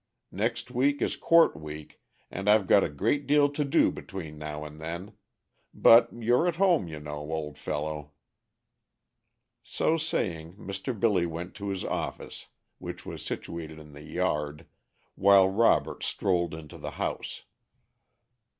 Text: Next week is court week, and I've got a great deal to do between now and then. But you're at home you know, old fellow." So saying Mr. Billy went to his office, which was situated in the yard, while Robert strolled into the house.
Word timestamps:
Next 0.31 0.71
week 0.71 0.99
is 0.99 1.15
court 1.15 1.55
week, 1.55 2.01
and 2.31 2.49
I've 2.49 2.65
got 2.65 2.83
a 2.83 2.89
great 2.89 3.27
deal 3.27 3.47
to 3.51 3.63
do 3.63 3.91
between 3.91 4.39
now 4.39 4.65
and 4.65 4.81
then. 4.81 5.13
But 5.75 6.11
you're 6.11 6.47
at 6.47 6.55
home 6.55 6.87
you 6.87 6.99
know, 6.99 7.31
old 7.31 7.55
fellow." 7.55 8.09
So 9.61 9.97
saying 9.97 10.55
Mr. 10.55 10.99
Billy 10.99 11.27
went 11.27 11.53
to 11.57 11.67
his 11.69 11.85
office, 11.85 12.47
which 12.79 13.05
was 13.05 13.23
situated 13.23 13.77
in 13.79 13.93
the 13.93 14.01
yard, 14.01 14.65
while 15.13 15.47
Robert 15.49 16.01
strolled 16.01 16.55
into 16.55 16.79
the 16.79 16.89
house. 16.97 17.43